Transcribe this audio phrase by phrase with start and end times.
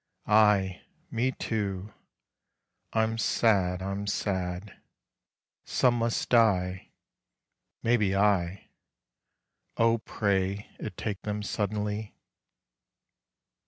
[0.27, 0.81] Aie
[1.11, 1.93] me too!
[2.91, 3.83] I'm sad....
[3.83, 4.75] I'm sad:
[5.63, 6.89] Some must die
[7.83, 8.69] (Maybe I):
[9.77, 12.15] O pray it take them suddenly!